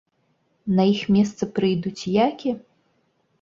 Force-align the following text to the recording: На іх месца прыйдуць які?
На 0.79 0.83
іх 0.93 1.03
месца 1.17 1.49
прыйдуць 1.59 2.03
які? 2.25 2.49